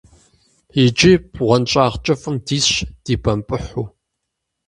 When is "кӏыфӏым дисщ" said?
2.03-2.75